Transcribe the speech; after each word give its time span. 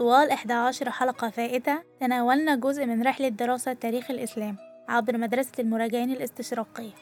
طوال 0.00 0.30
11 0.30 0.90
حلقة 0.90 1.30
فائتة 1.30 1.82
تناولنا 2.00 2.56
جزء 2.56 2.86
من 2.86 3.02
رحلة 3.02 3.28
دراسة 3.28 3.72
تاريخ 3.72 4.10
الإسلام 4.10 4.56
عبر 4.88 5.18
مدرسة 5.18 5.52
المراجعين 5.58 6.10
الاستشراقية. 6.10 6.92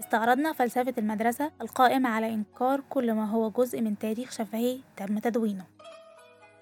استعرضنا 0.00 0.52
فلسفة 0.52 0.94
المدرسة 0.98 1.50
القائمة 1.60 2.08
على 2.08 2.34
إنكار 2.34 2.82
كل 2.90 3.12
ما 3.12 3.30
هو 3.30 3.50
جزء 3.50 3.80
من 3.80 3.98
تاريخ 3.98 4.30
شفهي 4.30 4.78
تم 4.96 5.18
تدوينه. 5.18 5.64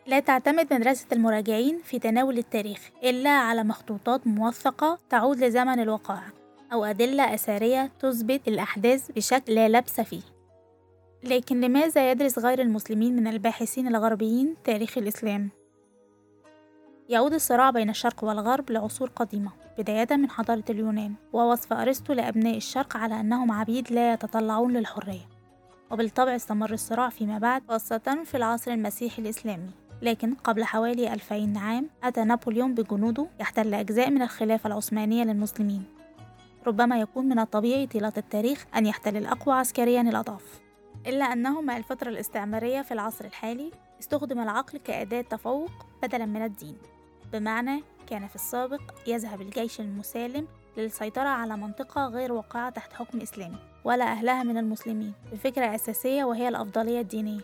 لا 0.07 0.21
تعتمد 0.21 0.75
مدرسة 0.75 1.07
المراجعين 1.13 1.81
في 1.85 1.99
تناول 1.99 2.39
التاريخ 2.39 2.91
إلا 3.05 3.31
على 3.31 3.65
مخطوطات 3.65 4.27
موثقة 4.27 4.99
تعود 5.11 5.45
لزمن 5.45 5.81
الوقائع 5.81 6.33
أو 6.73 6.85
أدلة 6.85 7.35
أثرية 7.35 7.91
تثبت 8.01 8.49
الأحداث 8.49 9.11
بشكل 9.11 9.55
لا 9.55 9.69
لبس 9.69 10.01
فيه. 10.01 10.23
لكن 11.25 11.61
لماذا 11.61 12.11
يدرس 12.11 12.39
غير 12.39 12.61
المسلمين 12.61 13.17
من 13.17 13.27
الباحثين 13.27 13.87
الغربيين 13.87 14.55
تاريخ 14.65 14.99
الإسلام؟ 14.99 15.51
يعود 17.09 17.35
الصراع 17.35 17.71
بين 17.71 17.91
الشرق 17.91 18.25
والغرب 18.25 18.71
لعصور 18.71 19.09
قديمة 19.09 19.51
بداية 19.79 20.07
من 20.11 20.31
حضارة 20.31 20.65
اليونان 20.71 21.15
ووصف 21.33 21.73
أرسطو 21.73 22.13
لأبناء 22.13 22.57
الشرق 22.57 22.97
على 22.97 23.21
أنهم 23.21 23.53
عبيد 23.53 23.93
لا 23.93 24.13
يتطلعون 24.13 24.73
للحرية. 24.73 25.29
وبالطبع 25.91 26.37
استمر 26.37 26.73
الصراع 26.73 27.09
فيما 27.09 27.39
بعد 27.39 27.63
خاصة 27.69 28.23
في 28.25 28.37
العصر 28.37 28.71
المسيحي 28.71 29.23
الإسلامي. 29.23 29.71
لكن 30.03 30.35
قبل 30.35 30.65
حوالي 30.65 31.13
2000 31.13 31.59
عام 31.59 31.91
أتى 32.05 32.25
نابليون 32.25 32.75
بجنوده 32.75 33.27
يحتل 33.41 33.75
أجزاء 33.75 34.11
من 34.11 34.23
الخلافة 34.23 34.67
العثمانية 34.67 35.25
للمسلمين. 35.25 35.85
ربما 36.67 37.01
يكون 37.01 37.29
من 37.29 37.39
الطبيعي 37.39 37.87
طيلة 37.87 38.13
التاريخ 38.17 38.67
أن 38.77 38.87
يحتل 38.87 39.17
الأقوى 39.17 39.55
عسكريا 39.55 40.01
الأضعف. 40.01 40.63
إلا 41.07 41.25
أنه 41.25 41.61
مع 41.61 41.77
الفترة 41.77 42.09
الاستعمارية 42.09 42.83
في 42.83 42.95
العصر 42.95 43.25
الحالي 43.25 43.71
استخدم 44.01 44.41
العقل 44.41 44.79
كأداة 44.79 45.21
تفوق 45.21 45.71
بدلا 46.03 46.27
من 46.27 46.45
الدين. 46.45 46.79
بمعنى 47.33 47.83
كان 48.07 48.27
في 48.27 48.35
السابق 48.35 48.81
يذهب 49.07 49.41
الجيش 49.41 49.81
المسالم 49.81 50.49
للسيطرة 50.77 51.29
على 51.29 51.57
منطقة 51.57 52.07
غير 52.07 52.33
واقعة 52.33 52.71
تحت 52.71 52.93
حكم 52.93 53.21
إسلامي 53.21 53.59
ولا 53.85 54.05
أهلها 54.05 54.43
من 54.43 54.59
المسلمين. 54.59 55.13
بفكرة 55.33 55.75
أساسية 55.75 56.25
وهي 56.25 56.49
الأفضلية 56.49 57.01
الدينية. 57.01 57.41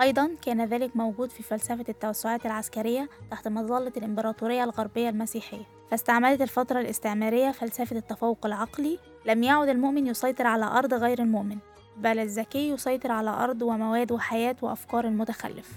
أيضا 0.00 0.30
كان 0.42 0.64
ذلك 0.64 0.96
موجود 0.96 1.30
في 1.30 1.42
فلسفة 1.42 1.84
التوسعات 1.88 2.46
العسكرية 2.46 3.08
تحت 3.30 3.48
مظلة 3.48 3.92
الإمبراطورية 3.96 4.64
الغربية 4.64 5.08
المسيحية. 5.08 5.64
فاستعملت 5.90 6.42
الفترة 6.42 6.80
الاستعمارية 6.80 7.50
فلسفة 7.50 7.96
التفوق 7.96 8.46
العقلي 8.46 8.98
لم 9.26 9.42
يعد 9.42 9.68
المؤمن 9.68 10.06
يسيطر 10.06 10.46
على 10.46 10.64
أرض 10.64 10.94
غير 10.94 11.18
المؤمن. 11.18 11.58
بل 11.98 12.18
الذكي 12.18 12.68
يسيطر 12.68 13.12
على 13.12 13.30
أرض 13.30 13.62
ومواد 13.62 14.12
وحياة 14.12 14.56
وأفكار 14.62 15.04
المتخلف. 15.04 15.72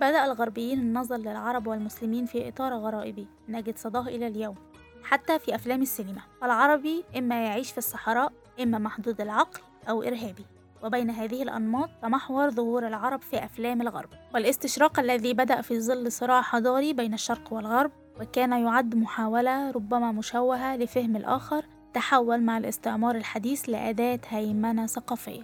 بدأ 0.00 0.24
الغربيين 0.24 0.78
النظر 0.78 1.16
للعرب 1.16 1.66
والمسلمين 1.66 2.26
في 2.26 2.48
إطار 2.48 2.74
غرائبي 2.74 3.26
نجد 3.48 3.78
صداه 3.78 4.08
إلى 4.08 4.26
اليوم 4.26 4.54
حتى 5.02 5.38
في 5.38 5.54
أفلام 5.54 5.82
السينما. 5.82 6.20
العربي 6.42 7.04
إما 7.18 7.44
يعيش 7.44 7.72
في 7.72 7.78
الصحراء 7.78 8.32
إما 8.62 8.78
محدود 8.78 9.20
العقل 9.20 9.60
أو 9.88 10.02
إرهابي. 10.02 10.46
وبين 10.82 11.10
هذه 11.10 11.42
الأنماط 11.42 11.90
تمحور 12.02 12.50
ظهور 12.50 12.86
العرب 12.86 13.20
في 13.20 13.44
أفلام 13.44 13.82
الغرب. 13.82 14.08
والاستشراق 14.34 15.00
الذي 15.00 15.34
بدأ 15.34 15.60
في 15.60 15.80
ظل 15.80 16.12
صراع 16.12 16.42
حضاري 16.42 16.92
بين 16.92 17.14
الشرق 17.14 17.52
والغرب 17.52 17.90
وكان 18.20 18.52
يعد 18.52 18.94
محاولة 18.94 19.70
ربما 19.70 20.12
مشوهة 20.12 20.76
لفهم 20.76 21.16
الآخر 21.16 21.64
تحول 21.94 22.42
مع 22.42 22.58
الاستعمار 22.58 23.16
الحديث 23.16 23.68
لأداة 23.68 24.20
هيمنة 24.28 24.86
ثقافية. 24.86 25.42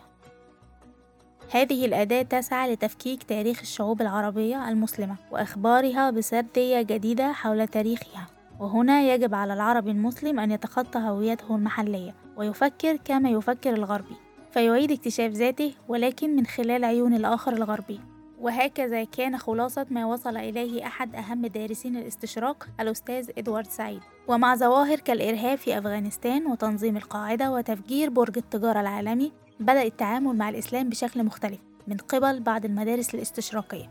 هذه 1.53 1.85
الأداة 1.85 2.23
تسعى 2.23 2.73
لتفكيك 2.73 3.23
تاريخ 3.23 3.61
الشعوب 3.61 4.01
العربية 4.01 4.69
المسلمة 4.69 5.17
وإخبارها 5.31 6.11
بسردية 6.11 6.83
جديدة 6.83 7.33
حول 7.33 7.69
تاريخها. 7.69 8.27
وهنا 8.61 9.03
يجب 9.03 9.35
على 9.35 9.55
العربي 9.55 9.91
المسلم 9.91 10.41
أن 10.41 10.51
يتخطى 10.51 10.99
هويته 10.99 11.57
المحلية 11.57 12.15
ويفكر 12.37 12.97
كما 12.97 13.31
يفكر 13.31 13.75
الغربي 13.75 14.17
فيعيد 14.51 14.93
اكتشاف 14.93 15.33
ذاته 15.33 15.73
ولكن 15.89 16.37
من 16.37 16.47
خلال 16.47 16.85
عيون 16.85 17.15
الآخر 17.15 17.53
الغربي. 17.53 18.01
وهكذا 18.41 19.05
كان 19.05 19.39
خلاصة 19.39 19.87
ما 19.91 20.07
وصل 20.07 20.37
إليه 20.37 20.87
أحد 20.87 21.17
أهم 21.17 21.47
دارسين 21.47 21.97
الاستشراق 21.97 22.69
الأستاذ 22.81 23.31
إدوارد 23.39 23.67
سعيد. 23.67 24.01
ومع 24.29 24.57
ظواهر 24.57 25.01
كالإرهاب 25.01 25.59
في 25.59 25.79
أفغانستان 25.79 26.47
وتنظيم 26.47 26.97
القاعدة 26.97 27.53
وتفجير 27.53 28.11
برج 28.11 28.39
التجارة 28.39 28.81
العالمي 28.81 29.33
بدأ 29.61 29.83
التعامل 29.83 30.37
مع 30.37 30.49
الإسلام 30.49 30.89
بشكل 30.89 31.25
مختلف 31.25 31.61
من 31.89 31.97
قبل 31.97 32.41
بعض 32.41 32.65
المدارس 32.65 33.15
الاستشراقية. 33.15 33.91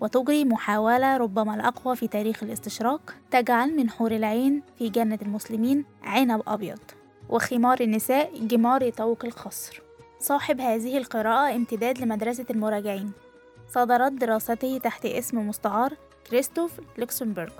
وتجري 0.00 0.44
محاولة 0.44 1.16
ربما 1.16 1.54
الأقوى 1.54 1.96
في 1.96 2.08
تاريخ 2.08 2.42
الاستشراق 2.42 3.14
تجعل 3.30 3.76
من 3.76 3.90
حور 3.90 4.12
العين 4.12 4.62
في 4.78 4.88
جنة 4.88 5.18
المسلمين 5.22 5.84
عنب 6.02 6.42
أبيض 6.46 6.80
وخمار 7.28 7.80
النساء 7.80 8.46
جمار 8.46 8.82
يطوق 8.82 9.24
القصر. 9.24 9.82
صاحب 10.20 10.60
هذه 10.60 10.98
القراءة 10.98 11.56
امتداد 11.56 11.98
لمدرسة 11.98 12.46
المراجعين. 12.50 13.12
صدرت 13.68 14.12
دراسته 14.12 14.78
تحت 14.78 15.06
اسم 15.06 15.48
مستعار 15.48 15.92
كريستوف 16.30 16.80
لوكسمبورغ 16.98 17.52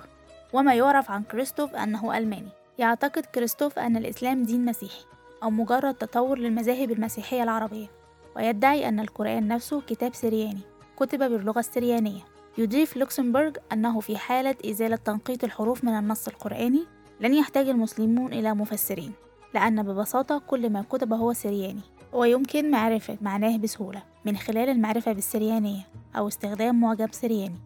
وما 0.53 0.73
يعرف 0.73 1.11
عن 1.11 1.23
كريستوف 1.23 1.75
أنه 1.75 2.17
ألماني. 2.17 2.49
يعتقد 2.77 3.25
كريستوف 3.25 3.79
أن 3.79 3.97
الإسلام 3.97 4.43
دين 4.43 4.65
مسيحي 4.65 5.05
أو 5.43 5.49
مجرد 5.49 5.93
تطور 5.93 6.37
للمذاهب 6.37 6.91
المسيحية 6.91 7.43
العربية. 7.43 7.87
ويدعي 8.35 8.89
أن 8.89 8.99
القرآن 8.99 9.47
نفسه 9.47 9.81
كتاب 9.81 10.15
سرياني 10.15 10.61
كتب 10.97 11.19
باللغة 11.19 11.59
السريانية. 11.59 12.21
يضيف 12.57 12.97
لوكسمبورغ 12.97 13.51
أنه 13.73 13.99
في 13.99 14.17
حالة 14.17 14.55
إزالة 14.65 14.95
تنقيط 14.95 15.43
الحروف 15.43 15.83
من 15.83 15.97
النص 15.97 16.27
القرآني 16.27 16.85
لن 17.19 17.33
يحتاج 17.33 17.69
المسلمون 17.69 18.33
إلى 18.33 18.53
مفسرين 18.53 19.13
لأن 19.53 19.83
ببساطة 19.83 20.41
كل 20.47 20.69
ما 20.69 20.81
كتب 20.89 21.13
هو 21.13 21.33
سرياني. 21.33 21.81
ويمكن 22.13 22.71
معرفة 22.71 23.17
معناه 23.21 23.57
بسهولة. 23.57 24.08
من 24.25 24.37
خلال 24.37 24.69
المعرفة 24.69 25.11
بالسريانية 25.11 25.81
أو 26.17 26.27
استخدام 26.27 26.81
معجم 26.81 27.07
سرياني. 27.11 27.59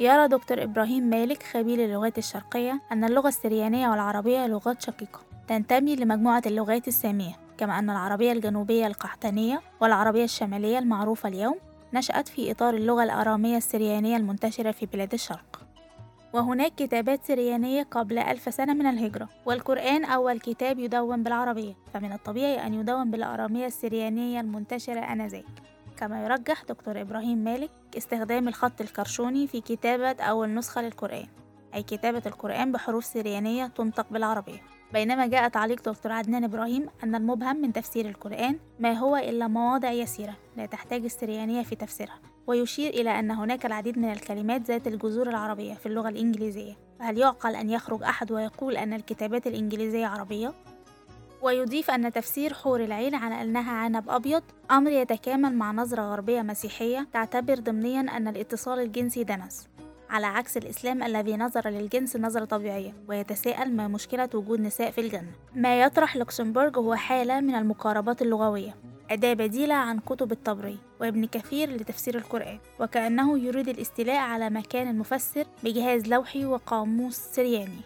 يرى 0.00 0.28
دكتور 0.28 0.62
إبراهيم 0.62 1.02
مالك 1.02 1.42
خبير 1.42 1.84
اللغات 1.84 2.18
الشرقية 2.18 2.80
أن 2.92 3.04
اللغة 3.04 3.28
السريانية 3.28 3.88
والعربية 3.88 4.46
لغات 4.46 4.82
شقيقة 4.82 5.20
تنتمي 5.48 5.96
لمجموعة 5.96 6.42
اللغات 6.46 6.88
السامية 6.88 7.32
كما 7.58 7.78
أن 7.78 7.90
العربية 7.90 8.32
الجنوبية 8.32 8.86
القحطانية 8.86 9.60
والعربية 9.80 10.24
الشمالية 10.24 10.78
المعروفة 10.78 11.28
اليوم 11.28 11.54
نشأت 11.94 12.28
في 12.28 12.50
إطار 12.50 12.74
اللغة 12.74 13.02
الأرامية 13.02 13.56
السريانية 13.56 14.16
المنتشرة 14.16 14.70
في 14.70 14.86
بلاد 14.86 15.12
الشرق. 15.12 15.61
وهناك 16.32 16.74
كتابات 16.74 17.24
سريانية 17.24 17.82
قبل 17.82 18.18
ألف 18.18 18.54
سنة 18.54 18.74
من 18.74 18.86
الهجرة 18.86 19.28
والقرآن 19.46 20.04
أول 20.04 20.40
كتاب 20.40 20.78
يدون 20.78 21.22
بالعربية 21.22 21.74
فمن 21.94 22.12
الطبيعي 22.12 22.66
أن 22.66 22.74
يدون 22.74 23.10
بالأرامية 23.10 23.66
السريانية 23.66 24.40
المنتشرة 24.40 25.00
آنذاك. 25.00 25.44
كما 25.96 26.24
يرجح 26.24 26.62
دكتور 26.68 27.00
إبراهيم 27.00 27.38
مالك 27.38 27.70
استخدام 27.96 28.48
الخط 28.48 28.80
الكرشوني 28.80 29.46
في 29.46 29.60
كتابة 29.60 30.22
أول 30.22 30.54
نسخة 30.54 30.82
للقرآن 30.82 31.26
أي 31.74 31.82
كتابة 31.82 32.22
القرآن 32.26 32.72
بحروف 32.72 33.04
سريانية 33.04 33.66
تنطق 33.66 34.06
بالعربية. 34.10 34.60
بينما 34.92 35.26
جاء 35.26 35.48
تعليق 35.48 35.88
دكتور 35.88 36.12
عدنان 36.12 36.44
إبراهيم 36.44 36.86
أن 37.04 37.14
المبهم 37.14 37.56
من 37.56 37.72
تفسير 37.72 38.08
القرآن 38.08 38.58
ما 38.80 38.92
هو 38.92 39.16
إلا 39.16 39.48
مواضع 39.48 39.90
يسيرة 39.90 40.36
لا 40.56 40.66
تحتاج 40.66 41.04
السريانية 41.04 41.62
في 41.62 41.76
تفسيرها. 41.76 42.31
ويشير 42.46 42.90
إلى 42.90 43.18
أن 43.18 43.30
هناك 43.30 43.66
العديد 43.66 43.98
من 43.98 44.12
الكلمات 44.12 44.62
ذات 44.62 44.86
الجذور 44.86 45.28
العربية 45.28 45.74
في 45.74 45.86
اللغة 45.86 46.08
الإنجليزية. 46.08 46.76
فهل 46.98 47.18
يعقل 47.18 47.54
أن 47.54 47.70
يخرج 47.70 48.02
أحد 48.02 48.32
ويقول 48.32 48.76
أن 48.76 48.92
الكتابات 48.92 49.46
الإنجليزية 49.46 50.06
عربية؟ 50.06 50.52
ويضيف 51.42 51.90
أن 51.90 52.12
تفسير 52.12 52.54
حور 52.54 52.84
العين 52.84 53.14
على 53.14 53.42
أنها 53.42 53.72
عنب 53.72 54.10
أبيض 54.10 54.42
أمر 54.70 54.90
يتكامل 54.90 55.54
مع 55.54 55.72
نظرة 55.72 56.02
غربية 56.02 56.42
مسيحية 56.42 57.08
تعتبر 57.12 57.54
ضمنيا 57.54 58.00
أن 58.00 58.28
الاتصال 58.28 58.78
الجنسي 58.78 59.24
دنس. 59.24 59.68
على 60.10 60.26
عكس 60.26 60.56
الإسلام 60.56 61.02
الذي 61.02 61.36
نظر 61.36 61.68
للجنس 61.68 62.16
نظرة 62.16 62.44
طبيعية 62.44 62.94
ويتساءل 63.08 63.76
ما 63.76 63.88
مشكلة 63.88 64.28
وجود 64.34 64.60
نساء 64.60 64.90
في 64.90 65.00
الجنة. 65.00 65.32
ما 65.54 65.82
يطرح 65.82 66.16
لوكسمبورغ 66.16 66.78
هو 66.78 66.94
حالة 66.94 67.40
من 67.40 67.54
المقاربات 67.54 68.22
اللغوية. 68.22 68.74
أداة 69.10 69.32
بديلة 69.32 69.74
عن 69.74 69.98
كتب 69.98 70.32
الطبري 70.32 70.78
وابن 71.00 71.26
كثير 71.26 71.70
لتفسير 71.70 72.18
القرآن 72.18 72.58
وكأنه 72.80 73.38
يريد 73.38 73.68
الاستيلاء 73.68 74.16
على 74.16 74.50
مكان 74.50 74.90
المفسر 74.90 75.44
بجهاز 75.64 76.06
لوحي 76.08 76.44
وقاموس 76.44 77.16
سرياني. 77.16 77.80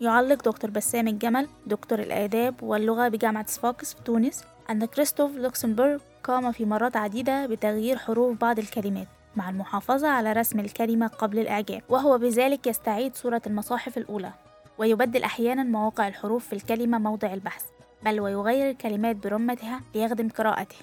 يعلق 0.00 0.44
دكتور 0.44 0.70
بسام 0.70 1.08
الجمل 1.08 1.48
دكتور 1.66 1.98
الآداب 1.98 2.62
واللغة 2.62 3.08
بجامعة 3.08 3.46
صفاقس 3.46 3.94
في 3.94 4.02
تونس 4.02 4.44
أن 4.70 4.84
كريستوف 4.84 5.36
لوكسمبورغ 5.36 5.98
قام 6.24 6.52
في 6.52 6.64
مرات 6.64 6.96
عديدة 6.96 7.46
بتغيير 7.46 7.98
حروف 7.98 8.38
بعض 8.40 8.58
الكلمات 8.58 9.08
مع 9.36 9.50
المحافظة 9.50 10.08
على 10.08 10.32
رسم 10.32 10.60
الكلمة 10.60 11.06
قبل 11.06 11.38
الإعجام 11.38 11.82
وهو 11.88 12.18
بذلك 12.18 12.66
يستعيد 12.66 13.14
صورة 13.16 13.42
المصاحف 13.46 13.98
الأولى. 13.98 14.32
ويبدل 14.78 15.22
أحيانا 15.22 15.62
مواقع 15.62 16.08
الحروف 16.08 16.46
في 16.46 16.52
الكلمة 16.52 16.98
موضع 16.98 17.34
البحث. 17.34 17.73
بل 18.04 18.20
ويغير 18.20 18.70
الكلمات 18.70 19.16
برمتها 19.16 19.80
ليخدم 19.94 20.28
قراءته 20.28 20.76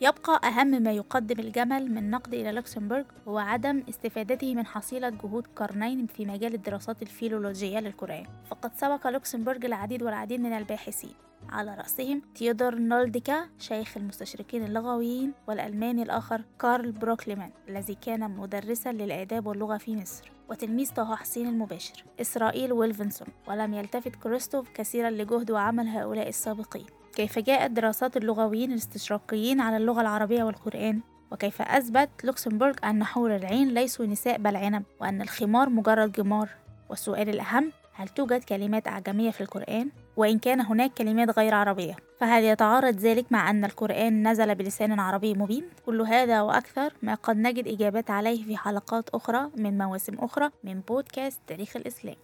يبقى 0.00 0.40
أهم 0.48 0.82
ما 0.82 0.92
يقدم 0.92 1.40
الجمل 1.40 1.90
من 1.94 2.10
نقد 2.10 2.34
إلى 2.34 2.52
لوكسمبورغ 2.52 3.04
هو 3.28 3.38
عدم 3.38 3.82
استفادته 3.88 4.54
من 4.54 4.66
حصيلة 4.66 5.08
جهود 5.08 5.46
قرنين 5.56 6.06
في 6.06 6.26
مجال 6.26 6.54
الدراسات 6.54 7.02
الفيلولوجية 7.02 7.78
للقرآن. 7.78 8.26
فقد 8.50 8.70
سبق 8.76 9.06
لوكسمبورغ 9.06 9.66
العديد 9.66 10.02
والعديد 10.02 10.40
من 10.40 10.52
الباحثين. 10.52 11.14
على 11.48 11.74
رأسهم 11.74 12.22
تيودور 12.34 12.74
نولدكه 12.74 13.48
شيخ 13.58 13.96
المستشرقين 13.96 14.64
اللغويين 14.64 15.32
والألماني 15.46 16.02
الآخر 16.02 16.44
كارل 16.60 16.92
بروكلمان 16.92 17.50
الذي 17.68 17.94
كان 17.94 18.30
مدرسا 18.30 18.92
للآداب 18.92 19.46
واللغة 19.46 19.76
في 19.76 19.96
مصر. 19.96 20.37
وتلميذ 20.48 20.92
طه 20.94 21.16
حسين 21.16 21.46
المباشر 21.46 22.04
إسرائيل 22.20 22.72
ولفنسون 22.72 23.28
ولم 23.48 23.74
يلتفت 23.74 24.16
كريستوف 24.16 24.68
كثيرا 24.74 25.10
لجهد 25.10 25.50
وعمل 25.50 25.88
هؤلاء 25.88 26.28
السابقين. 26.28 26.86
كيف 27.14 27.38
جاءت 27.38 27.70
دراسات 27.70 28.16
اللغويين 28.16 28.72
الاستشراقيين 28.72 29.60
على 29.60 29.76
اللغة 29.76 30.00
العربية 30.00 30.44
والقرآن؟ 30.44 31.00
وكيف 31.32 31.62
أثبت 31.62 32.08
لوكسمبورغ 32.24 32.74
أن 32.84 33.04
حور 33.04 33.36
العين 33.36 33.68
ليسوا 33.68 34.06
نساء 34.06 34.38
بل 34.38 34.56
عنب 34.56 34.82
وأن 35.00 35.22
الخمار 35.22 35.68
مجرد 35.68 36.12
جمار؟ 36.12 36.48
والسؤال 36.90 37.28
الأهم 37.28 37.72
هل 37.92 38.08
توجد 38.08 38.44
كلمات 38.44 38.88
أعجمية 38.88 39.30
في 39.30 39.40
القرآن؟ 39.40 39.90
وإن 40.18 40.38
كان 40.38 40.60
هناك 40.60 40.94
كلمات 40.94 41.38
غير 41.38 41.54
عربية 41.54 41.96
فهل 42.20 42.44
يتعارض 42.44 42.94
ذلك 42.94 43.24
مع 43.30 43.50
أن 43.50 43.64
القرآن 43.64 44.28
نزل 44.28 44.54
بلسان 44.54 45.00
عربي 45.00 45.34
مبين؟ 45.34 45.64
كل 45.86 46.00
هذا 46.00 46.42
وأكثر 46.42 46.92
ما 47.02 47.14
قد 47.14 47.36
نجد 47.36 47.68
إجابات 47.68 48.10
عليه 48.10 48.44
في 48.44 48.56
حلقات 48.56 49.08
أخرى 49.08 49.50
من 49.56 49.78
مواسم 49.78 50.14
أخرى 50.18 50.50
من 50.64 50.80
بودكاست 50.80 51.40
تاريخ 51.46 51.76
الإسلام 51.76 52.16